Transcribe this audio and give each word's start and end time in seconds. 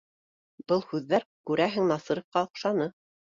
Был 0.71 0.79
һүҙҙәр, 0.93 1.25
күрәһең, 1.51 1.85
Насировҡа 1.93 2.45
оҡшаны 2.49 2.89